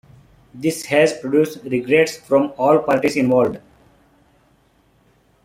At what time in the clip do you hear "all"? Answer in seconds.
2.57-2.79